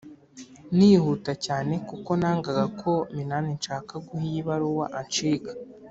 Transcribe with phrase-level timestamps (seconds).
[0.75, 5.51] nihuta cyane kuko nangaga ko Minani nshaka guha iyi baruwa anshika